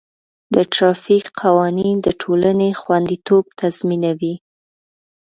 [0.55, 4.35] د ټرافیک قوانین د ټولنې خوندیتوب تضمینوي.